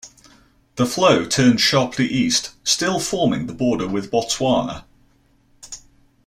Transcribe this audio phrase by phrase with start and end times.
[0.77, 4.85] The flow turns sharply east, still forming the border with Botswana.